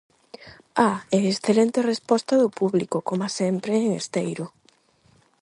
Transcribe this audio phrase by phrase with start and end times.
[0.87, 4.45] Ah, e excelente resposta do público, coma sempre en Esteiro.